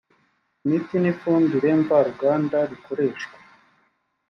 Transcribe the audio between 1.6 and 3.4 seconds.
mvaruganda bikoreshwa